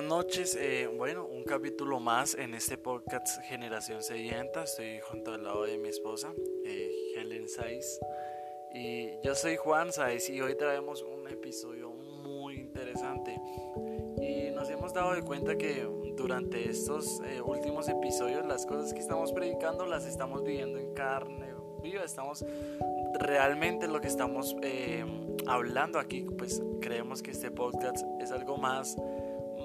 buenas 0.00 0.16
noches. 0.16 0.56
Eh, 0.58 0.86
bueno, 0.86 1.26
un 1.26 1.44
capítulo 1.44 2.00
más 2.00 2.34
en 2.34 2.54
este 2.54 2.78
podcast 2.78 3.42
Generación 3.42 4.02
Sedienta. 4.02 4.64
Estoy 4.64 4.98
junto 5.00 5.34
al 5.34 5.44
lado 5.44 5.64
de 5.64 5.76
mi 5.76 5.90
esposa, 5.90 6.32
eh, 6.64 7.12
Helen 7.16 7.46
Saiz. 7.46 8.00
Y 8.72 9.20
yo 9.22 9.34
soy 9.34 9.56
Juan 9.56 9.92
Saiz 9.92 10.30
y 10.30 10.40
hoy 10.40 10.56
traemos 10.56 11.02
un 11.02 11.28
episodio 11.28 11.90
muy 11.90 12.60
interesante. 12.60 13.38
Y 14.22 14.50
nos 14.54 14.70
hemos 14.70 14.94
dado 14.94 15.12
de 15.12 15.22
cuenta 15.22 15.58
que 15.58 15.86
durante 16.16 16.70
estos 16.70 17.20
eh, 17.26 17.42
últimos 17.42 17.86
episodios 17.86 18.46
las 18.46 18.64
cosas 18.64 18.94
que 18.94 19.00
estamos 19.00 19.32
predicando 19.32 19.84
las 19.84 20.06
estamos 20.06 20.42
viviendo 20.42 20.78
en 20.78 20.94
carne 20.94 21.52
viva. 21.82 22.04
Estamos 22.04 22.42
realmente 23.18 23.86
lo 23.86 24.00
que 24.00 24.08
estamos 24.08 24.56
hablando 25.46 25.98
aquí, 25.98 26.26
pues 26.38 26.62
creemos 26.80 27.22
que 27.22 27.32
este 27.32 27.50
podcast 27.50 28.02
es 28.18 28.30
algo 28.30 28.56
más 28.56 28.96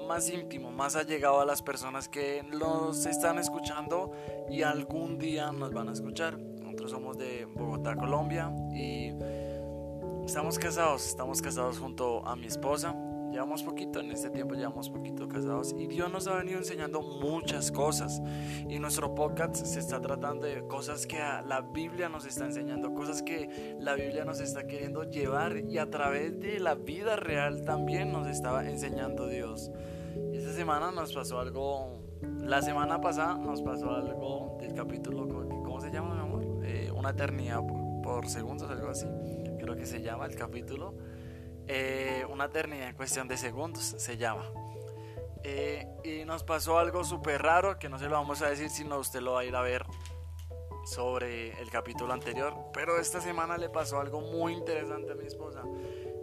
más 0.06 0.30
íntimo, 0.30 0.70
más 0.70 0.96
allegado 0.96 1.40
a 1.40 1.44
las 1.44 1.62
personas 1.62 2.08
que 2.08 2.42
nos 2.44 3.06
están 3.06 3.38
escuchando 3.38 4.12
y 4.48 4.62
algún 4.62 5.18
día 5.18 5.50
nos 5.52 5.72
van 5.72 5.88
a 5.88 5.92
escuchar. 5.92 6.38
Nosotros 6.38 6.92
somos 6.92 7.18
de 7.18 7.44
Bogotá, 7.46 7.96
Colombia 7.96 8.52
y 8.72 9.12
estamos 10.24 10.58
casados, 10.58 11.06
estamos 11.08 11.42
casados 11.42 11.78
junto 11.78 12.26
a 12.26 12.36
mi 12.36 12.46
esposa. 12.46 12.94
Llevamos 13.32 13.64
poquito, 13.64 14.00
en 14.00 14.12
este 14.12 14.30
tiempo 14.30 14.54
llevamos 14.54 14.88
poquito 14.88 15.28
casados 15.28 15.74
y 15.76 15.88
Dios 15.88 16.10
nos 16.10 16.26
ha 16.26 16.36
venido 16.36 16.58
enseñando 16.58 17.02
muchas 17.02 17.72
cosas. 17.72 18.22
Y 18.68 18.78
nuestro 18.78 19.14
podcast 19.14 19.56
se 19.56 19.80
está 19.80 20.00
tratando 20.00 20.46
de 20.46 20.66
cosas 20.66 21.06
que 21.06 21.18
la 21.18 21.60
Biblia 21.60 22.08
nos 22.08 22.24
está 22.24 22.46
enseñando, 22.46 22.94
cosas 22.94 23.22
que 23.22 23.76
la 23.80 23.94
Biblia 23.94 24.24
nos 24.24 24.40
está 24.40 24.66
queriendo 24.66 25.02
llevar 25.04 25.58
y 25.58 25.78
a 25.78 25.90
través 25.90 26.38
de 26.38 26.60
la 26.60 26.76
vida 26.76 27.16
real 27.16 27.62
también 27.62 28.12
nos 28.12 28.28
estaba 28.28 28.66
enseñando 28.66 29.26
Dios 29.26 29.70
semana 30.52 30.90
nos 30.90 31.12
pasó 31.12 31.40
algo, 31.40 32.00
la 32.22 32.62
semana 32.62 33.00
pasada 33.00 33.36
nos 33.36 33.62
pasó 33.62 33.90
algo 33.90 34.56
del 34.60 34.74
capítulo, 34.74 35.26
¿cómo 35.28 35.80
se 35.80 35.90
llama 35.90 36.14
mi 36.14 36.20
amor? 36.20 36.64
Eh, 36.64 36.90
una 36.94 37.10
eternidad 37.10 37.60
por, 38.02 38.28
segundos, 38.28 38.70
algo 38.70 38.88
así, 38.88 39.06
creo 39.58 39.76
que 39.76 39.86
se 39.86 40.02
llama 40.02 40.26
el 40.26 40.36
capítulo. 40.36 40.94
Eh, 41.68 42.24
una 42.30 42.44
eternidad 42.44 42.88
en 42.88 42.96
cuestión 42.96 43.28
de 43.28 43.36
segundos 43.36 43.94
se 43.98 44.16
llama. 44.16 44.44
Eh, 45.42 45.86
y 46.04 46.24
nos 46.24 46.44
pasó 46.44 46.78
algo 46.78 47.04
súper 47.04 47.42
raro 47.42 47.78
que 47.78 47.88
no 47.88 47.98
se 47.98 48.06
lo 48.06 48.12
vamos 48.12 48.42
a 48.42 48.48
decir, 48.48 48.70
sino 48.70 48.98
usted 48.98 49.20
lo 49.20 49.32
va 49.32 49.40
a 49.40 49.44
ir 49.44 49.54
a 49.54 49.62
ver 49.62 49.84
sobre 50.84 51.60
el 51.60 51.70
capítulo 51.70 52.12
anterior. 52.12 52.54
Pero 52.72 52.98
esta 52.98 53.20
semana 53.20 53.58
le 53.58 53.68
pasó 53.68 54.00
algo 54.00 54.20
muy 54.20 54.52
interesante 54.52 55.12
a 55.12 55.14
mi 55.14 55.26
esposa 55.26 55.62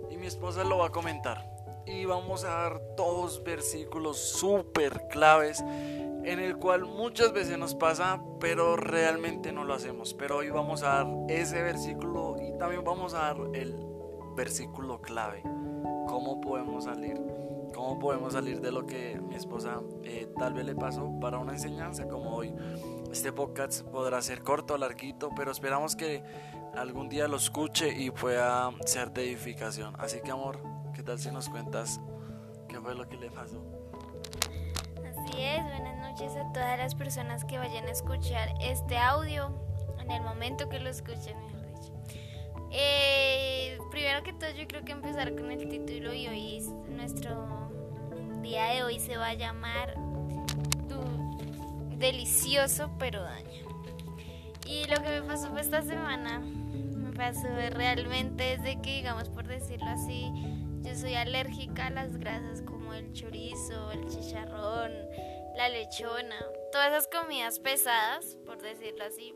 y 0.10 0.18
mi 0.18 0.28
esposa 0.28 0.64
lo 0.64 0.78
va 0.78 0.88
a 0.88 0.92
comentar 0.92 1.62
y 1.86 2.06
vamos 2.06 2.44
a 2.44 2.50
dar 2.50 2.81
dos 2.95 3.44
versículos 3.44 4.17
súper 4.17 5.08
claves 5.09 5.64
en 6.23 6.39
el 6.39 6.58
cual 6.58 6.86
muchas 6.86 7.34
veces 7.34 7.58
nos 7.58 7.76
pasa, 7.76 8.22
pero 8.39 8.76
realmente 8.78 9.52
no 9.52 9.66
lo 9.66 9.73
hacemos. 9.73 10.14
Pero 10.14 10.38
hoy 10.38 10.50
vamos 10.50 10.84
a 10.84 11.04
dar 11.04 11.08
ese 11.28 11.61
versículo 11.61 12.38
y 12.42 12.58
también 12.58 12.84
vamos 12.84 13.14
a 13.14 13.20
dar 13.20 13.38
el 13.54 13.76
versículo 14.36 15.02
clave. 15.02 15.42
¿Cómo 16.08 16.39
podemos 16.42 16.86
salir? 16.86 17.22
¿Cómo 17.73 18.00
podemos 18.00 18.34
salir 18.34 18.61
de 18.61 18.72
lo 18.72 18.86
que 18.86 19.20
mi 19.20 19.36
esposa 19.36 19.81
eh, 20.04 20.28
tal 20.38 20.54
vez 20.54 20.66
le 20.66 20.76
pasó 20.76 21.11
para 21.20 21.39
una 21.39 21.54
enseñanza 21.54 22.08
como 22.08 22.36
hoy? 22.36 22.54
Este 23.11 23.31
podcast 23.34 23.81
podrá 23.88 24.22
ser 24.22 24.44
corto 24.44 24.78
larguito, 24.78 25.31
pero 25.36 25.52
esperamos 25.52 25.95
que 25.95 26.23
algún 26.76 27.09
día 27.09 27.28
lo 27.28 27.38
escuche 27.38 27.89
y 27.89 28.11
pueda 28.11 28.72
ser 28.86 29.11
de 29.11 29.23
edificación. 29.23 29.95
Así 29.98 30.22
que 30.22 30.31
amor, 30.31 30.59
¿Qué 31.04 31.08
tal 31.08 31.20
si 31.20 31.32
nos 31.32 31.50
cuentas 31.50 32.00
qué 32.70 32.80
fue 32.80 32.96
lo 32.96 33.06
que 33.09 33.18
le 33.18 33.30
pasó? 33.30 33.62
Así 35.05 35.38
es, 35.38 35.61
buenas 35.61 35.98
noches 35.98 36.32
a 36.38 36.50
todas 36.54 36.77
las 36.77 36.95
personas 36.95 37.44
que 37.44 37.58
vayan 37.58 37.86
a 37.88 37.92
escuchar 37.92 38.54
este 38.61 38.98
audio 38.98 39.52
en 40.00 40.10
el 40.11 40.22
momento 40.22 40.70
que 40.70 40.80
lo 40.80 40.89
escuchen, 40.89 41.36
mejor 41.45 41.67
dicho. 41.76 41.94
Eh, 42.72 43.77
primero 43.92 44.23
que 44.23 44.32
todo, 44.32 44.52
yo 44.52 44.66
creo 44.66 44.86
que 44.86 44.94
empezar 44.94 45.36
con 45.36 45.52
el 45.52 45.67
título 45.67 46.14
y 46.14 46.30
hoy 46.30 46.66
nuestro 46.88 47.70
día 48.42 48.67
de 48.67 48.83
hoy 48.83 48.98
se 48.98 49.17
va 49.17 49.27
a 49.27 49.33
llamar 49.33 49.95
Delicioso 51.98 52.92
pero 52.98 53.23
daño. 53.23 53.67
Y 54.66 54.86
lo 54.86 55.04
que 55.04 55.10
me 55.10 55.22
pasó 55.23 55.58
esta 55.58 55.82
semana, 55.82 56.39
me 56.39 57.11
pasó 57.11 57.50
realmente 57.72 58.58
desde 58.58 58.82
que, 58.82 58.95
digamos, 58.95 59.27
por 59.27 59.45
decirlo 59.48 59.89
así, 59.89 60.32
yo 60.83 60.95
soy 60.95 61.16
alérgica 61.16 61.88
a 61.88 61.92
las 61.92 62.17
grasas 62.17 62.61
como 62.61 62.94
el 62.94 63.14
chorizo, 63.14 63.92
el 63.92 64.05
chicharrón, 64.08 64.92
la 65.55 65.70
lechona, 65.70 66.38
todas 66.71 66.89
esas 66.92 67.08
comidas 67.08 67.60
pesadas, 67.60 68.38
por 68.45 68.61
decirlo 68.61 69.05
así. 69.05 69.33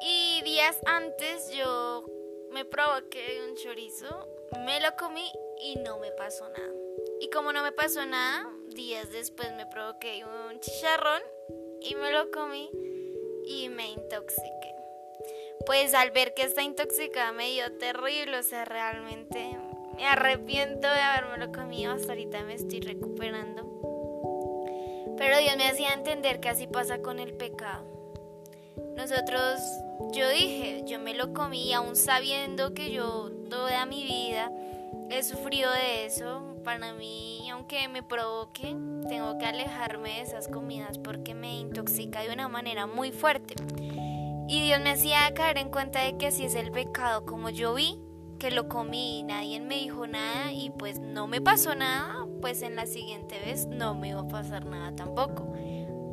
Y 0.00 0.42
días 0.42 0.78
antes 0.86 1.50
yo 1.52 2.06
me 2.50 2.64
provoqué 2.64 3.40
un 3.48 3.56
chorizo, 3.56 4.28
me 4.64 4.80
lo 4.80 4.96
comí 4.96 5.30
y 5.60 5.76
no 5.76 5.98
me 5.98 6.10
pasó 6.12 6.48
nada. 6.48 6.72
Y 7.20 7.28
como 7.30 7.52
no 7.52 7.62
me 7.62 7.72
pasó 7.72 8.04
nada, 8.06 8.48
días 8.74 9.10
después 9.10 9.52
me 9.54 9.66
provoqué 9.66 10.24
un 10.24 10.60
chicharrón 10.60 11.22
y 11.80 11.94
me 11.94 12.10
lo 12.10 12.30
comí 12.30 12.70
y 13.44 13.68
me 13.68 13.90
intoxiqué. 13.90 14.74
Pues 15.66 15.94
al 15.94 16.10
ver 16.10 16.34
que 16.34 16.42
esta 16.42 16.62
intoxicada 16.62 17.32
me 17.32 17.50
dio 17.50 17.76
terrible, 17.78 18.38
o 18.38 18.42
sea, 18.42 18.64
realmente 18.64 19.56
me 20.02 20.08
arrepiento 20.08 20.88
de 20.88 21.00
haberme 21.00 21.52
comido, 21.52 21.92
hasta 21.92 22.08
ahorita 22.08 22.42
me 22.42 22.54
estoy 22.54 22.80
recuperando. 22.80 23.62
Pero 25.16 25.38
Dios 25.38 25.56
me 25.56 25.68
hacía 25.68 25.92
entender 25.92 26.40
que 26.40 26.48
así 26.48 26.66
pasa 26.66 26.98
con 26.98 27.20
el 27.20 27.34
pecado. 27.34 27.84
Nosotros, 28.96 29.60
yo 30.12 30.28
dije, 30.30 30.82
yo 30.86 30.98
me 30.98 31.14
lo 31.14 31.32
comí 31.32 31.72
aún 31.72 31.94
sabiendo 31.94 32.74
que 32.74 32.90
yo 32.90 33.30
toda 33.48 33.86
mi 33.86 34.02
vida 34.02 34.50
he 35.08 35.22
sufrido 35.22 35.70
de 35.70 36.04
eso. 36.06 36.56
Para 36.64 36.92
mí, 36.94 37.48
aunque 37.52 37.86
me 37.86 38.02
provoque, 38.02 38.74
tengo 39.08 39.38
que 39.38 39.46
alejarme 39.46 40.14
de 40.14 40.22
esas 40.22 40.48
comidas 40.48 40.98
porque 40.98 41.32
me 41.34 41.54
intoxica 41.54 42.22
de 42.22 42.32
una 42.32 42.48
manera 42.48 42.88
muy 42.88 43.12
fuerte. 43.12 43.54
Y 44.48 44.62
Dios 44.62 44.80
me 44.80 44.90
hacía 44.90 45.32
caer 45.32 45.58
en 45.58 45.70
cuenta 45.70 46.02
de 46.02 46.16
que 46.18 46.26
así 46.26 46.44
es 46.44 46.56
el 46.56 46.72
pecado, 46.72 47.24
como 47.24 47.50
yo 47.50 47.74
vi 47.74 48.00
que 48.42 48.50
lo 48.50 48.68
comí 48.68 49.20
y 49.20 49.22
nadie 49.22 49.60
me 49.60 49.76
dijo 49.76 50.04
nada 50.08 50.52
y 50.52 50.70
pues 50.70 50.98
no 50.98 51.28
me 51.28 51.40
pasó 51.40 51.76
nada, 51.76 52.26
pues 52.40 52.62
en 52.62 52.74
la 52.74 52.86
siguiente 52.86 53.38
vez 53.38 53.66
no 53.66 53.94
me 53.94 54.08
iba 54.08 54.22
a 54.22 54.26
pasar 54.26 54.66
nada 54.66 54.96
tampoco. 54.96 55.54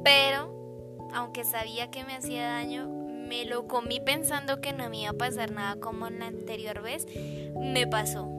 Pero, 0.04 1.10
aunque 1.12 1.44
sabía 1.44 1.90
que 1.90 2.04
me 2.04 2.14
hacía 2.14 2.48
daño, 2.52 2.88
me 2.88 3.46
lo 3.46 3.68
comí 3.68 4.00
pensando 4.00 4.62
que 4.62 4.74
no 4.74 4.88
me 4.92 5.02
iba 5.02 5.10
a 5.10 5.14
pasar 5.14 5.50
nada 5.50 5.80
como 5.80 6.06
en 6.06 6.20
la 6.20 6.28
anterior 6.28 6.84
vez, 6.84 7.08
me 7.60 7.88
pasó. 7.88 8.30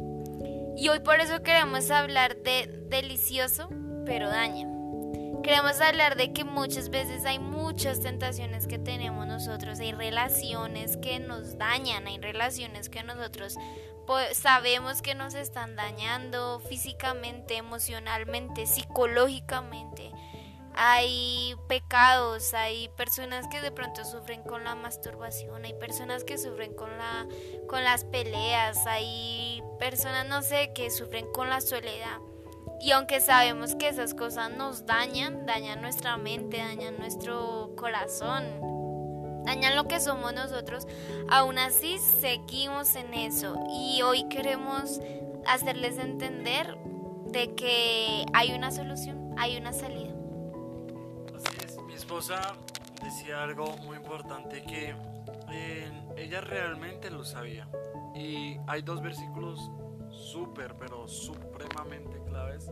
Y 0.76 0.88
hoy 0.88 1.00
por 1.00 1.18
eso 1.18 1.42
queremos 1.42 1.90
hablar 1.90 2.36
de 2.36 2.70
delicioso, 2.88 3.70
pero 4.06 4.28
daña. 4.28 4.68
Queremos 5.42 5.80
hablar 5.80 6.16
de 6.16 6.32
que 6.32 6.44
muchas 6.44 6.90
veces 6.90 7.24
hay 7.24 7.38
muchas 7.38 8.00
tentaciones 8.00 8.66
que 8.66 8.78
tenemos 8.78 9.26
nosotros, 9.26 9.80
hay 9.80 9.92
relaciones 9.92 10.98
que 10.98 11.18
nos 11.18 11.56
dañan, 11.56 12.06
hay 12.06 12.18
relaciones 12.18 12.90
que 12.90 13.02
nosotros 13.02 13.56
sabemos 14.32 15.02
que 15.02 15.14
nos 15.14 15.34
están 15.34 15.76
dañando 15.76 16.60
físicamente, 16.60 17.56
emocionalmente, 17.56 18.66
psicológicamente. 18.66 20.10
Hay 20.74 21.56
pecados, 21.68 22.54
hay 22.54 22.88
personas 22.90 23.46
que 23.48 23.60
de 23.60 23.72
pronto 23.72 24.04
sufren 24.04 24.42
con 24.42 24.64
la 24.64 24.74
masturbación, 24.74 25.64
hay 25.64 25.74
personas 25.74 26.22
que 26.24 26.38
sufren 26.38 26.74
con 26.74 26.90
la 26.96 27.26
con 27.66 27.82
las 27.82 28.04
peleas, 28.04 28.86
hay 28.86 29.62
personas 29.78 30.26
no 30.28 30.42
sé 30.42 30.72
que 30.74 30.91
sufren 30.91 31.26
con 31.32 31.48
la 31.48 31.60
soledad. 31.60 32.18
Y 32.80 32.92
aunque 32.92 33.21
sabemos 33.21 33.74
que 33.74 33.88
esas 33.88 34.15
cosas 34.15 34.50
nos 34.50 34.86
dañan, 34.86 35.44
dañan 35.44 35.82
nuestra 35.82 36.16
mente, 36.16 36.56
dañan 36.56 36.98
nuestro 36.98 37.74
corazón, 37.77 38.44
dañan 39.44 39.77
lo 39.77 39.86
que 39.86 40.00
somos 40.00 40.32
nosotros, 40.32 40.86
aún 41.28 41.59
así 41.59 41.98
seguimos 41.98 42.94
en 42.94 43.12
eso. 43.12 43.54
Y 43.71 44.00
hoy 44.00 44.27
queremos 44.30 44.98
hacerles 45.47 45.98
entender 45.98 46.74
de 47.27 47.54
que 47.54 48.24
hay 48.32 48.53
una 48.53 48.71
solución, 48.71 49.34
hay 49.36 49.59
una 49.59 49.74
salida. 49.74 50.15
Así 51.36 51.56
es, 51.62 51.77
mi 51.82 51.92
esposa 51.92 52.41
decía 53.03 53.42
algo 53.42 53.77
muy 53.78 53.98
importante 53.98 54.62
que 54.62 54.94
eh, 55.53 55.92
ella 56.16 56.41
realmente 56.41 57.10
lo 57.10 57.24
sabía. 57.24 57.68
Y 58.15 58.56
hay 58.66 58.80
dos 58.80 59.03
versículos 59.03 59.71
súper, 60.30 60.77
pero 60.77 61.09
supremamente 61.09 62.22
claves. 62.27 62.71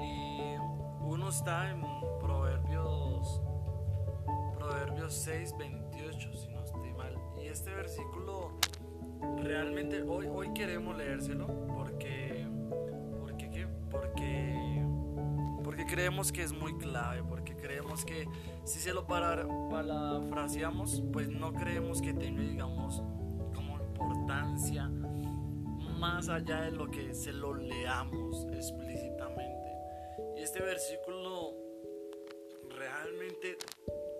Y 0.00 0.56
uno 1.00 1.28
está 1.28 1.70
en 1.70 1.82
Proverbios, 2.20 3.42
Proverbios 4.56 5.12
6, 5.12 5.56
28, 5.58 6.34
si 6.34 6.48
no 6.48 6.62
estoy 6.62 6.92
mal. 6.92 7.18
Y 7.42 7.48
este 7.48 7.74
versículo 7.74 8.58
realmente 9.42 10.02
hoy, 10.02 10.28
hoy 10.28 10.52
queremos 10.52 10.96
leérselo 10.96 11.48
porque, 11.74 12.46
porque, 13.20 13.50
¿qué? 13.50 13.66
porque 15.64 15.84
creemos 15.84 16.30
que 16.30 16.44
es 16.44 16.52
muy 16.52 16.78
clave, 16.78 17.24
porque 17.24 17.56
creemos 17.56 18.04
que 18.04 18.28
si 18.64 18.78
se 18.78 18.94
lo 18.94 19.06
parafraseamos, 19.06 21.02
pues 21.12 21.28
no 21.28 21.52
creemos 21.52 22.00
que 22.00 22.14
tenga, 22.14 22.42
digamos, 22.42 23.02
como 23.52 23.80
importancia 23.80 24.88
más 25.98 26.28
allá 26.28 26.62
de 26.62 26.70
lo 26.70 26.90
que 26.90 27.14
se 27.14 27.32
lo 27.32 27.54
leamos 27.54 28.46
explícitamente. 28.52 29.72
Y 30.36 30.42
este 30.42 30.60
versículo 30.60 31.54
realmente 32.68 33.58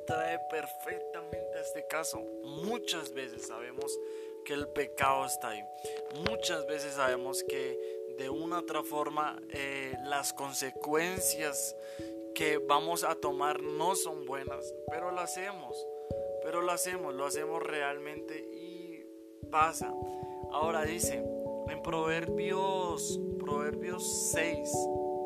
trae 0.07 0.39
perfectamente 0.51 1.59
a 1.59 1.61
este 1.61 1.87
caso. 1.87 2.21
Muchas 2.43 3.13
veces 3.13 3.47
sabemos 3.47 3.97
que 4.45 4.55
el 4.55 4.69
pecado 4.69 5.27
está 5.27 5.51
ahí. 5.51 5.63
Muchas 6.29 6.67
veces 6.67 6.95
sabemos 6.95 7.45
que 7.45 7.99
de 8.19 8.29
una 8.29 8.57
u 8.57 8.61
otra 8.61 8.83
forma 8.83 9.41
eh, 9.51 9.95
las 10.05 10.33
consecuencias 10.33 11.77
que 12.35 12.59
vamos 12.59 13.05
a 13.05 13.15
tomar 13.15 13.63
no 13.63 13.95
son 13.95 14.25
buenas, 14.25 14.75
pero 14.91 15.11
lo 15.11 15.21
hacemos, 15.21 15.77
pero 16.43 16.63
lo 16.63 16.73
hacemos, 16.73 17.15
lo 17.15 17.27
hacemos 17.27 17.63
realmente 17.63 18.39
y 18.39 19.05
pasa. 19.51 19.93
Ahora 20.51 20.85
dice 20.85 21.38
en 21.71 21.83
Proverbios, 21.83 23.21
Proverbios 23.39 24.31
6, 24.33 24.71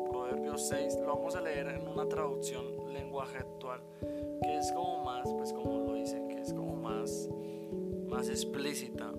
Proverbios 0.09 0.67
6, 0.69 0.97
lo 1.01 1.15
vamos 1.15 1.35
a 1.35 1.41
leer 1.41 1.67
en 1.67 1.87
una 1.87 2.07
traducción 2.07 2.93
lenguaje 2.93 3.37
actual, 3.37 3.81
que 3.99 4.57
es 4.57 4.71
como 4.71 5.03
más, 5.03 5.23
pues 5.37 5.53
como 5.53 5.79
lo 5.79 5.93
dicen, 5.93 6.27
que 6.27 6.41
es 6.41 6.53
como 6.53 6.75
más 6.75 7.29
más 8.13 8.29
explícita. 8.29 9.11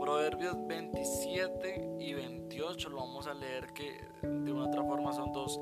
Proverbios 0.00 0.56
27 0.66 1.96
y 2.00 2.14
28 2.14 2.88
lo 2.88 2.96
vamos 2.96 3.26
a 3.26 3.34
leer 3.34 3.66
que 3.74 4.08
de 4.22 4.52
una 4.52 4.68
otra 4.68 4.82
forma 4.84 5.12
son 5.12 5.32
dos, 5.32 5.60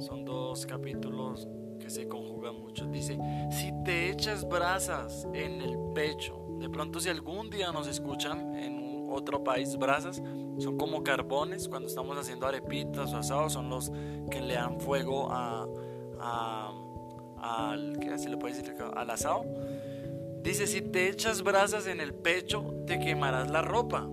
son 0.00 0.24
dos 0.24 0.66
capítulos 0.66 1.46
que 1.78 1.88
se 1.88 2.08
conjugan 2.08 2.60
mucho. 2.60 2.86
Dice, 2.86 3.16
si 3.50 3.72
te 3.84 4.10
echas 4.10 4.48
brasas 4.48 5.26
en 5.32 5.60
el 5.60 5.78
pecho, 5.94 6.46
de 6.58 6.68
pronto 6.68 6.98
si 6.98 7.08
algún 7.10 7.48
día 7.48 7.70
nos 7.70 7.86
escuchan 7.86 8.56
en 8.56 8.79
otro 9.10 9.42
país, 9.44 9.76
brasas 9.76 10.22
son 10.58 10.76
como 10.76 11.02
carbones 11.02 11.68
cuando 11.68 11.88
estamos 11.88 12.16
haciendo 12.18 12.46
arepitas 12.46 13.12
o 13.12 13.16
asados, 13.16 13.54
son 13.54 13.70
los 13.70 13.90
que 14.30 14.40
le 14.40 14.54
dan 14.54 14.80
fuego 14.80 15.28
a, 15.30 15.66
al, 17.38 17.98
¿qué 17.98 18.18
se 18.18 18.28
le 18.28 18.36
puede 18.36 18.54
decir? 18.54 18.74
al 18.94 19.10
asado 19.10 19.44
Dice, 20.42 20.66
si 20.66 20.80
te 20.80 21.10
echas 21.10 21.42
brasas 21.42 21.86
en 21.86 22.00
el 22.00 22.14
pecho, 22.14 22.64
te 22.86 22.98
quemarás 22.98 23.50
la 23.50 23.60
ropa. 23.60 24.08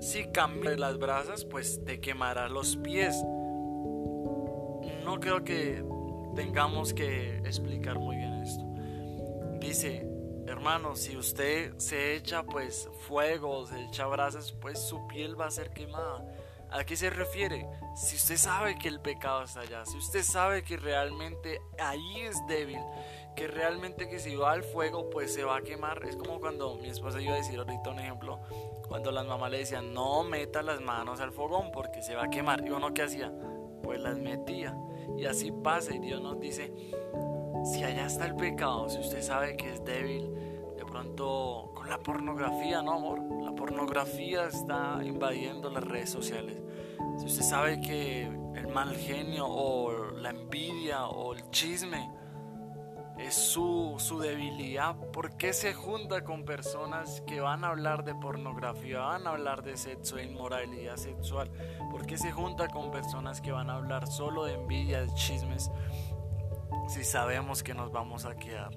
Si 0.00 0.26
cambias 0.26 0.78
las 0.78 0.98
brasas, 0.98 1.44
pues 1.44 1.84
te 1.84 2.00
quemarás 2.00 2.50
los 2.52 2.76
pies. 2.76 3.20
No 5.04 5.18
creo 5.18 5.42
que 5.42 5.82
tengamos 6.36 6.94
que 6.94 7.38
explicar 7.38 7.98
muy 7.98 8.16
bien 8.16 8.34
esto. 8.34 8.64
Dice, 9.58 10.07
hermano, 10.50 10.96
si 10.96 11.16
usted 11.16 11.76
se 11.78 12.14
echa 12.14 12.42
pues 12.42 12.88
fuego, 13.06 13.66
se 13.66 13.84
echa 13.84 14.06
brasas, 14.06 14.52
pues 14.52 14.80
su 14.80 15.06
piel 15.06 15.38
va 15.38 15.46
a 15.46 15.50
ser 15.50 15.70
quemada. 15.70 16.24
¿A 16.70 16.84
qué 16.84 16.96
se 16.96 17.08
refiere? 17.08 17.66
Si 17.96 18.16
usted 18.16 18.36
sabe 18.36 18.78
que 18.78 18.88
el 18.88 19.00
pecado 19.00 19.42
está 19.42 19.60
allá, 19.60 19.86
si 19.86 19.96
usted 19.96 20.22
sabe 20.22 20.62
que 20.62 20.76
realmente 20.76 21.60
ahí 21.78 22.20
es 22.20 22.36
débil, 22.46 22.80
que 23.34 23.46
realmente 23.46 24.08
que 24.08 24.18
si 24.18 24.36
va 24.36 24.52
al 24.52 24.62
fuego 24.62 25.08
pues 25.08 25.32
se 25.32 25.44
va 25.44 25.56
a 25.56 25.62
quemar. 25.62 26.04
Es 26.04 26.16
como 26.16 26.40
cuando 26.40 26.74
mi 26.74 26.88
esposa 26.88 27.20
iba 27.22 27.32
a 27.34 27.36
decir 27.36 27.58
ahorita 27.58 27.90
un 27.90 28.00
ejemplo, 28.00 28.40
cuando 28.86 29.10
las 29.12 29.26
mamás 29.26 29.50
le 29.50 29.58
decían 29.58 29.94
no 29.94 30.24
meta 30.24 30.62
las 30.62 30.80
manos 30.80 31.20
al 31.20 31.32
fogón 31.32 31.70
porque 31.72 32.02
se 32.02 32.14
va 32.14 32.24
a 32.24 32.30
quemar. 32.30 32.66
¿Y 32.66 32.70
uno 32.70 32.92
qué 32.92 33.02
hacía? 33.02 33.32
Pues 33.82 34.00
las 34.00 34.18
metía. 34.18 34.76
Y 35.16 35.24
así 35.24 35.50
pasa 35.50 35.94
y 35.94 36.00
Dios 36.00 36.20
nos 36.20 36.38
dice, 36.38 36.72
si 37.64 37.84
allá 37.84 38.06
está 38.06 38.26
el 38.26 38.36
pecado, 38.36 38.88
si 38.88 38.98
usted 38.98 39.22
sabe 39.22 39.56
que 39.56 39.72
es 39.72 39.84
débil, 39.84 40.30
de 40.76 40.84
pronto 40.84 41.72
con 41.74 41.88
la 41.88 41.98
pornografía, 41.98 42.82
¿no, 42.82 42.92
amor? 42.92 43.20
La 43.42 43.52
pornografía 43.52 44.46
está 44.46 45.00
invadiendo 45.04 45.70
las 45.70 45.84
redes 45.84 46.10
sociales. 46.10 46.60
Si 47.18 47.26
usted 47.26 47.42
sabe 47.42 47.80
que 47.80 48.22
el 48.22 48.68
mal 48.68 48.94
genio 48.96 49.46
o 49.46 50.10
la 50.12 50.30
envidia 50.30 51.06
o 51.06 51.34
el 51.34 51.50
chisme 51.50 52.10
es 53.18 53.34
su, 53.34 53.96
su, 53.98 54.20
debilidad. 54.20 54.94
¿Por 55.12 55.36
qué 55.36 55.52
se 55.52 55.74
junta 55.74 56.22
con 56.22 56.44
personas 56.44 57.20
que 57.22 57.40
van 57.40 57.64
a 57.64 57.68
hablar 57.68 58.04
de 58.04 58.14
pornografía, 58.14 59.00
van 59.00 59.26
a 59.26 59.30
hablar 59.30 59.62
de 59.62 59.76
sexo 59.76 60.18
e 60.18 60.24
inmoralidad 60.24 60.96
sexual? 60.96 61.50
¿Por 61.90 62.06
qué 62.06 62.16
se 62.16 62.30
junta 62.30 62.68
con 62.68 62.92
personas 62.92 63.40
que 63.40 63.50
van 63.50 63.70
a 63.70 63.74
hablar 63.74 64.06
solo 64.06 64.44
de 64.44 64.54
envidia, 64.54 65.00
de 65.00 65.12
chismes, 65.14 65.70
si 66.88 67.04
sabemos 67.04 67.62
que 67.62 67.74
nos 67.74 67.92
vamos 67.92 68.24
a 68.24 68.36
quedar? 68.36 68.76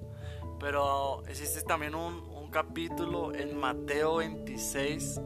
Pero 0.60 1.24
existe 1.26 1.62
también 1.62 1.94
un, 1.94 2.30
capítulo 2.52 3.34
en 3.34 3.56
Mateo 3.58 4.16
26, 4.16 5.18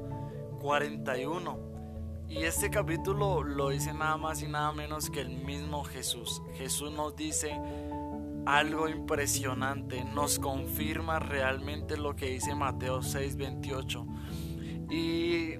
41. 0.60 1.58
Y 2.28 2.44
este 2.44 2.70
capítulo 2.70 3.42
lo 3.42 3.70
dice 3.70 3.92
nada 3.92 4.16
más 4.16 4.42
y 4.42 4.46
nada 4.46 4.70
menos 4.72 5.10
que 5.10 5.22
el 5.22 5.30
mismo 5.30 5.82
Jesús. 5.82 6.40
Jesús 6.54 6.92
nos 6.92 7.16
dice 7.16 7.60
algo 8.46 8.88
impresionante, 8.88 10.04
nos 10.04 10.38
confirma 10.38 11.18
realmente 11.18 11.96
lo 11.96 12.14
que 12.14 12.26
dice 12.26 12.54
Mateo 12.54 13.02
6:28 13.02 14.06
y 14.88 15.54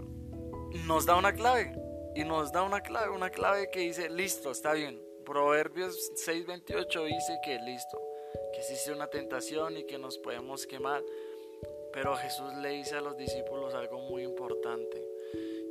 nos 0.87 1.05
da 1.05 1.17
una 1.17 1.33
clave, 1.33 1.73
y 2.15 2.25
nos 2.25 2.53
da 2.53 2.63
una 2.63 2.81
clave, 2.81 3.11
una 3.11 3.31
clave 3.31 3.71
que 3.73 3.81
dice, 3.81 4.09
listo, 4.09 4.51
está 4.51 4.73
bien. 4.73 5.06
Proverbios 5.27 6.13
6:28 6.15 7.05
dice 7.05 7.41
que 7.43 7.59
listo, 7.59 8.01
que 8.53 8.61
existe 8.61 8.93
una 8.93 9.09
tentación 9.09 9.77
y 9.77 9.85
que 9.85 9.99
nos 9.99 10.19
podemos 10.19 10.67
quemar, 10.67 11.03
pero 11.93 12.15
Jesús 12.15 12.55
le 12.63 12.71
dice 12.71 12.95
a 12.95 13.01
los 13.01 13.17
discípulos 13.17 13.75
algo 13.75 13.99
muy 13.99 14.23
importante. 14.23 15.05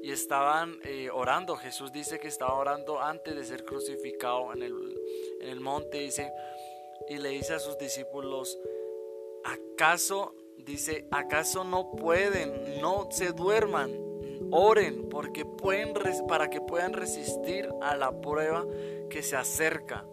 Y 0.04 0.12
estaban 0.12 0.80
eh, 0.84 1.10
orando, 1.10 1.56
Jesús 1.56 1.94
dice 1.94 2.20
que 2.20 2.28
estaba 2.28 2.54
orando 2.54 3.02
antes 3.02 3.34
de 3.34 3.46
ser 3.46 3.64
crucificado 3.64 4.54
en 4.54 4.62
el, 4.62 4.74
en 5.40 5.50
el 5.50 5.62
monte, 5.62 6.00
dice, 6.00 6.32
y 7.08 7.18
le 7.18 7.30
dice 7.30 7.54
a 7.54 7.60
sus 7.60 7.78
discípulos, 7.78 8.60
¿acaso, 9.46 10.36
dice, 10.58 11.08
acaso 11.12 11.64
no 11.64 11.92
pueden, 11.92 12.82
no 12.82 13.08
se 13.10 13.32
duerman, 13.32 13.92
oren 14.52 15.08
porque 15.10 15.46
pueden, 15.46 15.94
para 16.28 16.50
que 16.50 16.62
puedan 16.62 16.94
resistir 16.94 17.70
a 17.82 17.96
la 17.96 18.22
prueba 18.22 18.66
que 19.10 19.22
se 19.24 19.36
acerca? 19.36 20.06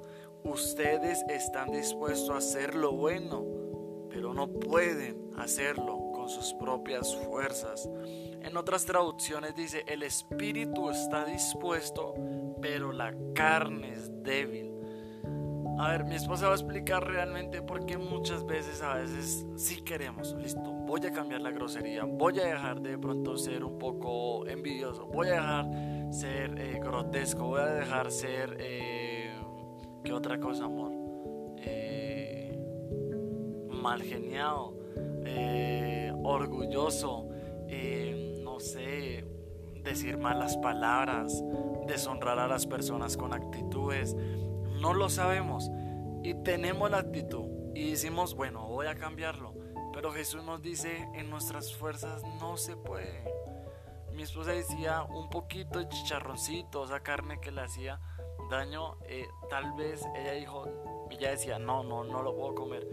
Ustedes 0.44 1.24
están 1.28 1.70
dispuestos 1.70 2.30
a 2.30 2.38
hacer 2.38 2.74
lo 2.74 2.92
bueno, 2.92 3.44
pero 4.10 4.34
no 4.34 4.48
pueden 4.48 5.30
hacerlo 5.36 6.10
con 6.12 6.28
sus 6.28 6.52
propias 6.54 7.14
fuerzas. 7.16 7.88
En 8.04 8.56
otras 8.56 8.84
traducciones 8.84 9.54
dice, 9.54 9.84
el 9.86 10.02
espíritu 10.02 10.90
está 10.90 11.24
dispuesto, 11.24 12.14
pero 12.60 12.92
la 12.92 13.14
carne 13.34 13.92
es 13.92 14.10
débil. 14.22 14.71
A 15.78 15.90
ver, 15.90 16.04
mi 16.04 16.14
esposa 16.14 16.46
va 16.46 16.52
a 16.52 16.56
explicar 16.56 17.06
realmente 17.06 17.62
por 17.62 17.86
qué 17.86 17.96
muchas 17.96 18.44
veces, 18.44 18.82
a 18.82 18.94
veces 18.94 19.46
sí 19.56 19.82
queremos, 19.82 20.34
listo, 20.34 20.60
voy 20.60 21.04
a 21.06 21.12
cambiar 21.12 21.40
la 21.40 21.50
grosería, 21.50 22.04
voy 22.04 22.38
a 22.40 22.44
dejar 22.44 22.80
de 22.80 22.98
pronto 22.98 23.36
ser 23.36 23.64
un 23.64 23.78
poco 23.78 24.46
envidioso, 24.46 25.06
voy 25.06 25.28
a 25.28 25.32
dejar 25.32 26.12
ser 26.12 26.58
eh, 26.58 26.78
grotesco, 26.80 27.46
voy 27.46 27.60
a 27.60 27.66
dejar 27.66 28.10
ser, 28.10 28.56
eh, 28.60 29.34
¿qué 30.04 30.12
otra 30.12 30.38
cosa, 30.38 30.66
amor? 30.66 30.92
Eh, 31.58 32.56
mal 33.70 34.02
geniado, 34.02 34.74
eh, 35.24 36.12
orgulloso, 36.22 37.28
no 38.42 38.60
sé, 38.60 39.24
decir 39.82 40.18
malas 40.18 40.56
palabras, 40.58 41.42
deshonrar 41.86 42.38
a 42.38 42.46
las 42.46 42.66
personas 42.66 43.16
con 43.16 43.32
actitudes 43.32 44.14
no 44.82 44.94
lo 44.94 45.08
sabemos 45.08 45.70
y 46.24 46.34
tenemos 46.42 46.90
la 46.90 46.98
actitud 46.98 47.46
y 47.72 47.90
decimos, 47.90 48.34
bueno, 48.34 48.66
voy 48.66 48.88
a 48.88 48.96
cambiarlo. 48.96 49.54
Pero 49.94 50.10
Jesús 50.10 50.42
nos 50.42 50.60
dice, 50.60 51.08
en 51.14 51.30
nuestras 51.30 51.72
fuerzas 51.72 52.24
no 52.40 52.56
se 52.56 52.76
puede. 52.76 53.22
Mi 54.10 54.24
esposa 54.24 54.50
decía 54.50 55.04
un 55.04 55.30
poquito 55.30 55.80
chicharroncito, 55.84 56.84
esa 56.84 57.00
carne 57.00 57.40
que 57.40 57.52
le 57.52 57.60
hacía 57.60 58.00
daño, 58.50 58.96
eh, 59.06 59.28
tal 59.48 59.72
vez 59.74 60.04
ella 60.16 60.32
dijo, 60.32 60.66
ella 61.10 61.30
decía, 61.30 61.60
no, 61.60 61.84
no, 61.84 62.02
no 62.02 62.20
lo 62.24 62.34
puedo 62.34 62.56
comer. 62.56 62.84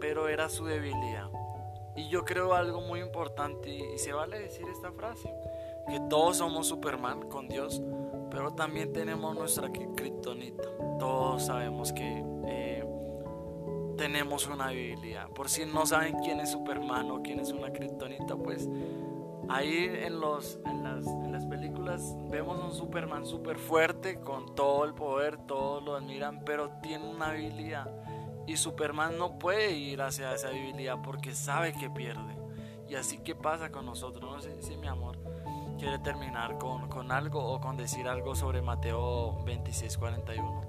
Pero 0.00 0.26
era 0.26 0.48
su 0.48 0.64
debilidad. 0.64 1.30
Y 1.96 2.08
yo 2.08 2.24
creo 2.24 2.54
algo 2.54 2.80
muy 2.80 3.00
importante, 3.00 3.68
y 3.68 3.98
se 3.98 4.14
vale 4.14 4.38
decir 4.38 4.66
esta 4.70 4.90
frase, 4.90 5.30
que 5.86 6.00
todos 6.08 6.38
somos 6.38 6.68
Superman 6.68 7.28
con 7.28 7.46
Dios, 7.46 7.82
pero 8.30 8.52
también 8.52 8.92
tenemos 8.92 9.34
nuestra 9.36 9.70
kriptonita. 9.70 10.68
Todos 10.98 11.46
sabemos 11.46 11.92
que 11.92 12.24
eh, 12.46 12.84
tenemos 13.96 14.46
una 14.46 14.68
debilidad. 14.68 15.28
Por 15.30 15.48
si 15.48 15.66
no 15.66 15.86
saben 15.86 16.18
quién 16.22 16.40
es 16.40 16.50
Superman 16.50 17.10
o 17.10 17.22
quién 17.22 17.40
es 17.40 17.52
una 17.52 17.72
kriptonita, 17.72 18.36
pues 18.36 18.68
Ahí 19.50 19.90
en, 19.92 20.20
los, 20.20 20.60
en, 20.64 20.84
las, 20.84 21.04
en 21.08 21.32
las 21.32 21.44
películas 21.44 22.14
vemos 22.30 22.62
un 22.62 22.72
Superman 22.72 23.26
súper 23.26 23.58
fuerte, 23.58 24.20
con 24.20 24.54
todo 24.54 24.84
el 24.84 24.94
poder, 24.94 25.38
todos 25.38 25.82
lo 25.82 25.96
admiran, 25.96 26.44
pero 26.44 26.70
tiene 26.80 27.08
una 27.08 27.30
habilidad. 27.30 27.90
Y 28.46 28.56
Superman 28.56 29.18
no 29.18 29.40
puede 29.40 29.72
ir 29.72 30.02
hacia 30.02 30.32
esa 30.34 30.50
habilidad 30.50 30.98
porque 31.02 31.34
sabe 31.34 31.72
que 31.72 31.90
pierde. 31.90 32.36
Y 32.88 32.94
así 32.94 33.18
que 33.18 33.34
pasa 33.34 33.72
con 33.72 33.86
nosotros. 33.86 34.30
No 34.30 34.40
sé 34.40 34.62
si 34.62 34.76
mi 34.76 34.86
amor 34.86 35.18
quiere 35.80 35.98
terminar 35.98 36.58
con, 36.58 36.88
con 36.88 37.10
algo 37.10 37.42
o 37.42 37.58
con 37.58 37.78
decir 37.78 38.06
algo 38.06 38.36
sobre 38.36 38.60
Mateo 38.60 39.34
26:41. 39.46 40.66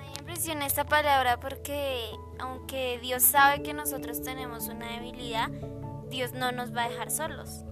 Me 0.00 0.18
impresiona 0.18 0.64
esta 0.64 0.84
palabra 0.84 1.38
porque 1.38 2.16
aunque 2.38 2.98
Dios 3.00 3.22
sabe 3.22 3.62
que 3.62 3.74
nosotros 3.74 4.22
tenemos 4.22 4.68
una 4.68 4.86
debilidad, 4.92 5.50
Dios 6.08 6.32
no 6.32 6.50
nos 6.50 6.74
va 6.74 6.84
a 6.84 6.88
dejar 6.88 7.10
solos. 7.10 7.64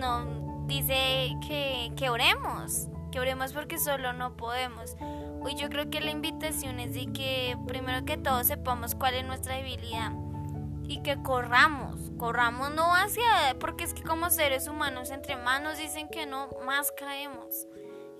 No 0.00 0.66
dice 0.66 1.36
que, 1.46 1.92
que 1.96 2.10
oremos, 2.10 2.88
que 3.12 3.20
oremos 3.20 3.52
porque 3.52 3.78
solo 3.78 4.12
no 4.12 4.36
podemos. 4.36 4.96
Hoy 5.42 5.54
yo 5.54 5.68
creo 5.68 5.90
que 5.90 6.00
la 6.00 6.10
invitación 6.10 6.80
es 6.80 6.94
de 6.94 7.12
que 7.12 7.56
primero 7.68 8.04
que 8.04 8.16
todo 8.16 8.42
sepamos 8.42 8.96
cuál 8.96 9.14
es 9.14 9.24
nuestra 9.24 9.54
debilidad 9.56 10.12
y 10.88 11.02
que 11.02 11.22
corramos, 11.22 11.98
corramos 12.18 12.72
no 12.74 12.94
hacia, 12.94 13.56
porque 13.60 13.84
es 13.84 13.94
que 13.94 14.02
como 14.02 14.30
seres 14.30 14.68
humanos 14.68 15.10
entre 15.10 15.36
más 15.36 15.62
nos 15.62 15.78
dicen 15.78 16.08
que 16.08 16.26
no, 16.26 16.48
más 16.64 16.92
caemos. 16.92 17.66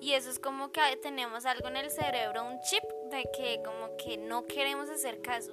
Y 0.01 0.15
eso 0.15 0.31
es 0.31 0.39
como 0.39 0.73
que 0.73 0.81
tenemos 1.01 1.47
algo 1.47 1.69
en 1.69 1.77
el 1.77 1.91
cerebro, 1.91 2.45
un 2.45 2.61
chip 2.63 2.83
de 3.11 3.25
que 3.37 3.63
como 3.65 3.97
que 3.97 4.17
no 4.17 4.47
queremos 4.47 4.91
hacer 4.91 5.23
caso, 5.23 5.53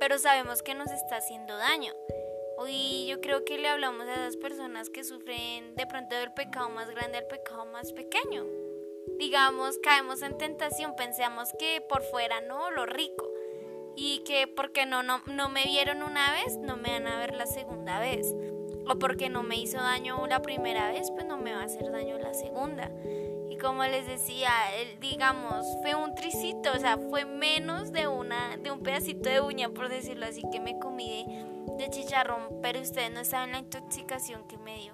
pero 0.00 0.18
sabemos 0.18 0.62
que 0.62 0.74
nos 0.74 0.90
está 0.90 1.16
haciendo 1.16 1.56
daño. 1.56 1.92
Hoy 2.56 3.06
yo 3.06 3.20
creo 3.20 3.44
que 3.44 3.58
le 3.58 3.68
hablamos 3.68 4.06
a 4.06 4.14
esas 4.14 4.36
personas 4.36 4.88
que 4.88 5.04
sufren 5.04 5.74
de 5.74 5.86
pronto 5.86 6.14
del 6.14 6.32
pecado 6.32 6.68
más 6.70 6.88
grande 6.90 7.18
al 7.18 7.26
pecado 7.26 7.66
más 7.66 7.92
pequeño. 7.92 8.44
Digamos, 9.18 9.78
caemos 9.78 10.22
en 10.22 10.38
tentación, 10.38 10.94
pensamos 10.96 11.48
que 11.58 11.80
por 11.88 12.02
fuera 12.02 12.40
no, 12.40 12.70
lo 12.70 12.86
rico. 12.86 13.23
Y 13.96 14.20
que 14.24 14.46
porque 14.46 14.86
no, 14.86 15.02
no, 15.02 15.22
no 15.26 15.48
me 15.48 15.64
vieron 15.64 16.02
una 16.02 16.32
vez, 16.32 16.58
no 16.58 16.76
me 16.76 16.90
van 16.90 17.06
a 17.06 17.18
ver 17.18 17.34
la 17.34 17.46
segunda 17.46 18.00
vez. 18.00 18.34
O 18.86 18.98
porque 18.98 19.28
no 19.28 19.42
me 19.42 19.56
hizo 19.56 19.78
daño 19.78 20.26
la 20.26 20.42
primera 20.42 20.90
vez, 20.90 21.10
pues 21.10 21.26
no 21.26 21.38
me 21.38 21.54
va 21.54 21.62
a 21.62 21.64
hacer 21.64 21.90
daño 21.90 22.18
la 22.18 22.34
segunda. 22.34 22.90
Y 23.48 23.56
como 23.56 23.84
les 23.84 24.06
decía, 24.06 24.50
digamos, 25.00 25.64
fue 25.80 25.94
un 25.94 26.14
tricito, 26.14 26.72
o 26.74 26.78
sea, 26.78 26.98
fue 26.98 27.24
menos 27.24 27.92
de, 27.92 28.08
una, 28.08 28.56
de 28.56 28.70
un 28.72 28.80
pedacito 28.80 29.30
de 29.30 29.40
uña, 29.40 29.68
por 29.70 29.88
decirlo 29.88 30.26
así, 30.26 30.42
que 30.50 30.60
me 30.60 30.78
comí 30.78 31.24
de 31.78 31.88
chicharrón, 31.88 32.60
pero 32.62 32.80
ustedes 32.80 33.12
no 33.12 33.24
saben 33.24 33.52
la 33.52 33.58
intoxicación 33.58 34.42
que 34.48 34.58
me 34.58 34.78
dio. 34.78 34.92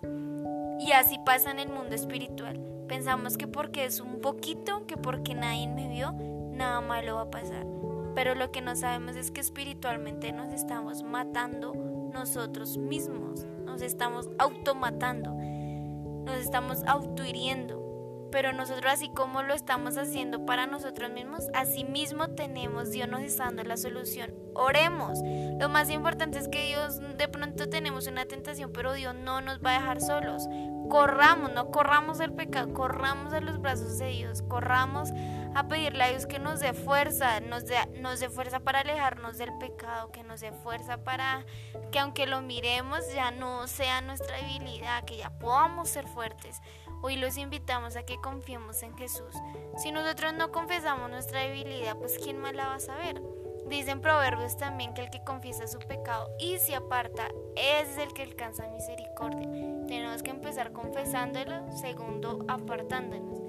Y 0.79 0.93
así 0.93 1.19
pasa 1.25 1.51
en 1.51 1.59
el 1.59 1.69
mundo 1.69 1.95
espiritual. 1.95 2.61
Pensamos 2.87 3.37
que 3.37 3.47
porque 3.47 3.85
es 3.85 4.01
un 4.01 4.21
poquito, 4.21 4.87
que 4.87 4.97
porque 4.97 5.35
nadie 5.35 5.69
me 5.69 5.89
vio, 5.89 6.13
nada 6.53 6.81
malo 6.81 7.17
va 7.17 7.23
a 7.23 7.31
pasar. 7.31 7.67
Pero 8.15 8.35
lo 8.35 8.51
que 8.51 8.61
no 8.61 8.75
sabemos 8.77 9.17
es 9.17 9.31
que 9.31 9.41
espiritualmente 9.41 10.33
nos 10.33 10.53
estamos 10.53 11.03
matando 11.03 11.73
nosotros 12.13 12.77
mismos, 12.77 13.47
nos 13.65 13.83
estamos 13.83 14.29
automatando, 14.39 15.33
nos 16.25 16.37
estamos 16.37 16.83
autohiriendo. 16.87 17.81
Pero 18.31 18.53
nosotros 18.53 18.93
así 18.93 19.09
como 19.09 19.43
lo 19.43 19.55
estamos 19.55 19.97
haciendo 19.97 20.47
para 20.47 20.67
nosotros 20.67 21.11
mismos, 21.11 21.49
así 21.53 21.85
mismo 21.85 22.29
tenemos, 22.29 22.93
Dios 22.93 23.09
nos 23.09 23.23
está 23.23 23.47
dando 23.47 23.65
la 23.65 23.77
solución. 23.77 24.33
Oremos. 24.55 25.19
Lo 25.59 25.69
más 25.69 25.91
importante 25.91 26.39
es 26.39 26.47
que 26.47 26.67
Dios 26.67 27.01
de 27.17 27.29
pronto 27.29 27.69
tenemos 27.69 28.07
una 28.07 28.27
tentación, 28.27 28.71
pero 28.73 28.93
Dios 28.93 29.15
no 29.15 29.41
nos 29.41 29.59
va 29.61 29.71
a 29.71 29.81
dejar 29.81 30.01
solos. 30.01 30.47
Corramos, 30.89 31.53
no 31.53 31.71
corramos 31.71 32.19
del 32.19 32.33
pecado, 32.33 32.73
corramos 32.73 33.33
a 33.33 33.41
los 33.41 33.61
brazos 33.61 33.99
de 33.99 34.09
Dios, 34.09 34.43
corramos 34.43 35.11
a 35.55 35.69
pedirle 35.69 36.05
a 36.05 36.09
Dios 36.09 36.27
que 36.27 36.39
nos 36.39 36.61
dé 36.61 36.73
fuerza, 36.73 37.41
nos 37.41 37.67
dé, 37.67 37.77
nos 38.01 38.21
dé 38.21 38.29
fuerza 38.29 38.61
para 38.61 38.81
alejarnos 38.81 39.39
del 39.39 39.57
pecado, 39.59 40.11
que 40.13 40.23
nos 40.23 40.41
dé 40.41 40.53
fuerza 40.53 40.99
para 40.99 41.45
que 41.91 41.99
aunque 41.99 42.27
lo 42.27 42.41
miremos 42.41 43.13
ya 43.13 43.31
no 43.31 43.67
sea 43.67 44.01
nuestra 44.01 44.37
debilidad, 44.37 45.05
que 45.05 45.17
ya 45.17 45.31
podamos 45.31 45.89
ser 45.89 46.07
fuertes. 46.07 46.61
Hoy 47.03 47.17
los 47.17 47.39
invitamos 47.39 47.97
a 47.97 48.03
que 48.03 48.21
confiemos 48.21 48.83
en 48.83 48.97
Jesús. 48.97 49.35
Si 49.79 49.91
nosotros 49.91 50.35
no 50.35 50.53
confesamos 50.53 51.11
nuestra 51.11 51.41
debilidad, 51.41 51.97
pues 51.97 52.19
¿quién 52.23 52.39
más 52.39 52.55
la 52.55 52.67
va 52.67 52.75
a 52.75 52.81
saber? 52.81 53.23
Dicen 53.67 54.01
proverbios 54.01 54.57
también 54.57 54.95
que 54.95 55.03
el 55.03 55.11
que 55.11 55.23
confiesa 55.23 55.67
su 55.67 55.79
pecado 55.79 56.29
y 56.39 56.59
se 56.59 56.75
aparta 56.75 57.29
es 57.57 57.97
el 57.99 58.13
que 58.13 58.23
alcanza 58.23 58.69
misericordia. 58.69 59.49
Tenemos 59.87 60.23
que 60.23 60.31
empezar 60.31 60.73
confesándolo, 60.73 61.71
segundo 61.81 62.45
apartándonos. 62.49 63.40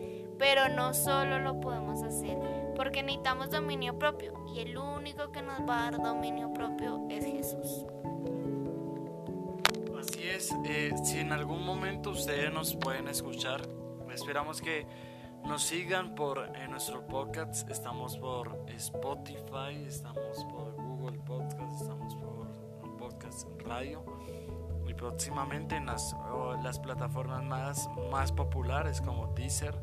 Pero 0.41 0.69
no 0.69 0.95
solo 0.95 1.37
lo 1.37 1.61
podemos 1.61 2.01
hacer 2.01 2.35
porque 2.75 3.03
necesitamos 3.03 3.51
dominio 3.51 3.99
propio 3.99 4.33
y 4.51 4.61
el 4.61 4.75
único 4.75 5.31
que 5.31 5.43
nos 5.43 5.59
va 5.69 5.87
a 5.87 5.91
dar 5.91 6.01
dominio 6.01 6.51
propio 6.51 7.05
es 7.11 7.23
Jesús. 7.23 7.85
Así 9.99 10.27
es, 10.27 10.51
eh, 10.65 10.93
si 11.03 11.19
en 11.19 11.31
algún 11.31 11.63
momento 11.63 12.09
ustedes 12.09 12.51
nos 12.51 12.75
pueden 12.75 13.07
escuchar, 13.07 13.61
esperamos 14.11 14.63
que 14.63 14.87
nos 15.45 15.61
sigan 15.61 16.15
por 16.15 16.39
en 16.57 16.71
nuestro 16.71 17.05
podcast, 17.05 17.69
estamos 17.69 18.17
por 18.17 18.65
Spotify, 18.69 19.85
estamos 19.85 20.43
por 20.45 20.73
Google 20.73 21.19
Podcast, 21.19 21.81
estamos 21.81 22.15
por 22.15 22.97
Podcast 22.97 23.47
Radio 23.59 24.03
y 24.87 24.95
próximamente 24.95 25.75
en 25.75 25.85
las, 25.85 26.15
las 26.63 26.79
plataformas 26.79 27.43
más, 27.43 27.87
más 28.09 28.31
populares 28.31 29.01
como 29.01 29.27
Deezer 29.35 29.77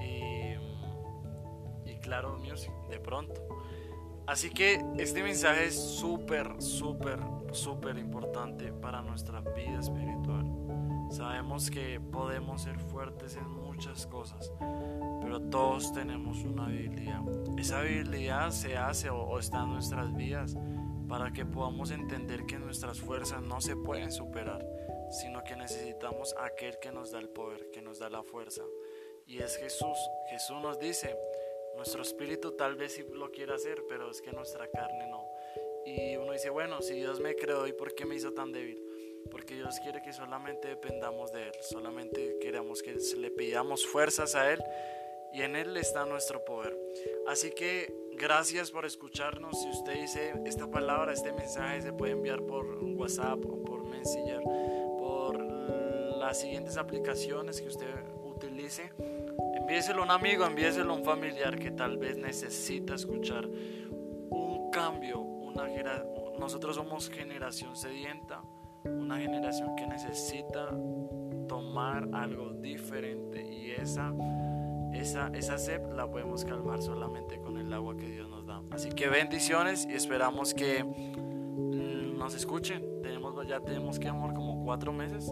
y, 0.00 1.90
y 1.90 1.98
Claro 2.00 2.38
de 2.88 2.98
pronto. 3.00 3.34
Así 4.26 4.50
que 4.50 4.84
este 4.98 5.22
mensaje 5.22 5.66
es 5.66 5.74
súper, 5.74 6.60
súper, 6.60 7.18
súper 7.52 7.96
importante 7.96 8.72
para 8.72 9.00
nuestra 9.00 9.40
vida 9.40 9.80
espiritual. 9.80 10.46
Sabemos 11.10 11.70
que 11.70 11.98
podemos 11.98 12.62
ser 12.62 12.78
fuertes 12.78 13.36
en 13.36 13.48
muchas 13.48 14.06
cosas, 14.06 14.52
pero 15.22 15.40
todos 15.40 15.94
tenemos 15.94 16.44
una 16.44 16.66
habilidad. 16.66 17.22
Esa 17.58 17.80
habilidad 17.80 18.50
se 18.50 18.76
hace 18.76 19.08
o, 19.08 19.38
está 19.38 19.62
en 19.62 19.70
nuestras 19.70 20.14
vidas 20.14 20.56
para 21.08 21.32
que 21.32 21.46
podamos 21.46 21.90
entender 21.90 22.44
que 22.44 22.58
nuestras 22.58 23.00
fuerzas 23.00 23.40
no 23.40 23.62
se 23.62 23.76
pueden 23.76 24.12
superar, 24.12 24.62
sino 25.10 25.42
que 25.42 25.56
necesitamos 25.56 26.34
aquel 26.38 26.78
que 26.82 26.92
nos 26.92 27.12
da 27.12 27.18
el 27.18 27.30
poder, 27.30 27.70
que 27.70 27.80
nos 27.80 27.98
da 27.98 28.10
la 28.10 28.22
fuerza. 28.22 28.62
Y 29.28 29.42
es 29.42 29.58
Jesús. 29.58 29.98
Jesús 30.30 30.56
nos 30.62 30.78
dice, 30.78 31.14
nuestro 31.76 32.00
espíritu 32.00 32.52
tal 32.52 32.76
vez 32.76 32.94
sí 32.94 33.04
lo 33.12 33.30
quiera 33.30 33.56
hacer, 33.56 33.84
pero 33.86 34.10
es 34.10 34.22
que 34.22 34.32
nuestra 34.32 34.66
carne 34.68 35.06
no. 35.10 35.28
Y 35.84 36.16
uno 36.16 36.32
dice, 36.32 36.48
bueno, 36.48 36.80
si 36.80 36.94
Dios 36.94 37.20
me 37.20 37.36
creó, 37.36 37.66
¿y 37.66 37.74
por 37.74 37.94
qué 37.94 38.06
me 38.06 38.14
hizo 38.14 38.32
tan 38.32 38.52
débil? 38.52 38.82
Porque 39.30 39.54
Dios 39.54 39.78
quiere 39.80 40.00
que 40.00 40.14
solamente 40.14 40.68
dependamos 40.68 41.30
de 41.30 41.48
Él, 41.48 41.52
solamente 41.60 42.38
queremos 42.40 42.82
que 42.82 42.94
le 42.94 43.30
pidamos 43.30 43.86
fuerzas 43.86 44.34
a 44.34 44.50
Él 44.50 44.64
y 45.34 45.42
en 45.42 45.56
Él 45.56 45.76
está 45.76 46.06
nuestro 46.06 46.42
poder. 46.46 46.74
Así 47.26 47.50
que 47.50 47.92
gracias 48.12 48.70
por 48.70 48.86
escucharnos. 48.86 49.60
Si 49.60 49.68
usted 49.68 49.92
dice 49.92 50.32
esta 50.46 50.70
palabra, 50.70 51.12
este 51.12 51.32
mensaje 51.32 51.82
se 51.82 51.92
puede 51.92 52.12
enviar 52.12 52.42
por 52.42 52.64
WhatsApp 52.82 53.44
o 53.44 53.62
por 53.62 53.84
Messenger, 53.84 54.40
por 54.98 55.38
las 55.38 56.40
siguientes 56.40 56.78
aplicaciones 56.78 57.60
que 57.60 57.68
usted 57.68 57.86
utilice 58.38 58.92
envíeselo 59.56 60.02
a 60.02 60.04
un 60.04 60.10
amigo, 60.10 60.46
envíeselo 60.46 60.92
a 60.92 60.96
un 60.96 61.04
familiar 61.04 61.58
que 61.58 61.70
tal 61.70 61.98
vez 61.98 62.16
necesita 62.16 62.94
escuchar 62.94 63.46
un 63.46 64.70
cambio, 64.70 65.20
una 65.20 65.68
nosotros 66.38 66.76
somos 66.76 67.10
generación 67.10 67.76
sedienta, 67.76 68.40
una 68.84 69.18
generación 69.18 69.74
que 69.76 69.86
necesita 69.86 70.70
tomar 71.48 72.08
algo 72.12 72.52
diferente 72.52 73.42
y 73.42 73.72
esa 73.72 74.12
esa, 74.92 75.28
esa 75.34 75.58
sed 75.58 75.82
la 75.94 76.10
podemos 76.10 76.44
calmar 76.44 76.80
solamente 76.80 77.38
con 77.40 77.58
el 77.58 77.72
agua 77.72 77.96
que 77.96 78.08
Dios 78.08 78.28
nos 78.28 78.46
da. 78.46 78.62
Así 78.70 78.88
que 78.90 79.08
bendiciones 79.08 79.86
y 79.86 79.94
esperamos 79.94 80.54
que 80.54 80.82
mm, 80.82 82.16
nos 82.16 82.34
escuchen. 82.34 83.02
Tenemos, 83.02 83.46
ya 83.46 83.60
tenemos 83.60 83.98
que 83.98 84.08
amor 84.08 84.32
como 84.32 84.64
cuatro 84.64 84.92
meses 84.92 85.30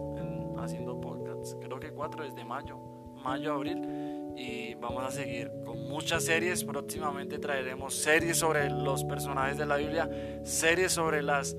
haciendo 0.59 0.99
podcasts. 0.99 1.57
Creo 1.59 1.79
que 1.79 1.91
cuatro 1.91 2.23
desde 2.23 2.43
mayo, 2.45 2.79
mayo, 3.27 3.53
abril 3.55 4.33
y 4.37 4.75
vamos 4.75 5.03
a 5.03 5.11
seguir 5.11 5.51
con 5.65 5.89
muchas 5.89 6.23
series. 6.23 6.63
Próximamente 6.63 7.39
traeremos 7.39 7.93
series 7.93 8.37
sobre 8.37 8.69
los 8.69 9.03
personajes 9.03 9.57
de 9.57 9.65
la 9.65 9.75
Biblia, 9.75 10.09
series 10.45 10.93
sobre 10.93 11.21
las, 11.21 11.57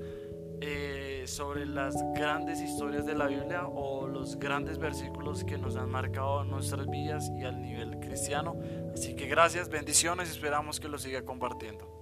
eh, 0.61 1.25
sobre 1.27 1.67
las 1.67 1.95
grandes 2.15 2.59
historias 2.59 3.05
de 3.05 3.13
la 3.13 3.27
Biblia 3.27 3.67
o 3.67 4.07
los 4.07 4.39
grandes 4.39 4.79
versículos 4.79 5.43
que 5.43 5.59
nos 5.59 5.75
han 5.75 5.91
marcado 5.91 6.43
nuestras 6.43 6.87
vidas 6.89 7.29
y 7.39 7.43
al 7.43 7.61
nivel 7.61 7.99
cristiano. 7.99 8.59
Así 8.91 9.15
que 9.15 9.27
gracias, 9.27 9.69
bendiciones, 9.69 10.27
esperamos 10.31 10.79
que 10.79 10.87
lo 10.87 10.97
siga 10.97 11.23
compartiendo. 11.23 11.98